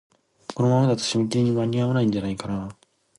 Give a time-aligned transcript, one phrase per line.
[0.55, 2.75] このままだと、締め切りに間に合わないんじゃないかなあ。